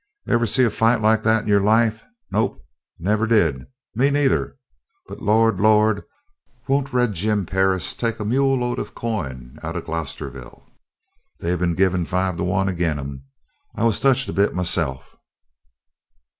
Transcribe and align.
"Ever 0.27 0.47
see 0.47 0.63
a 0.63 0.71
fight 0.71 0.99
like 0.99 1.21
that 1.21 1.43
in 1.43 1.47
your 1.47 1.61
life? 1.61 2.03
Nope, 2.31 2.57
you 2.97 3.05
never 3.05 3.27
did! 3.27 3.67
Me 3.93 4.09
neither! 4.09 4.57
But 5.07 5.21
Lord, 5.21 5.59
Lord, 5.59 6.01
won't 6.67 6.91
Red 6.91 7.13
Jim 7.13 7.45
Perris 7.45 7.93
take 7.93 8.17
a 8.19 8.25
mule 8.25 8.55
load 8.55 8.79
of 8.79 8.95
coin 8.95 9.59
out 9.61 9.75
of 9.75 9.85
Glosterville! 9.85 10.63
They 11.39 11.55
been 11.55 11.75
giving 11.75 12.05
five 12.05 12.37
to 12.37 12.43
one 12.43 12.67
agin 12.67 12.97
him. 12.97 13.25
I 13.75 13.83
was 13.83 13.99
touched 13.99 14.27
a 14.27 14.33
bit 14.33 14.55
myself." 14.55 15.17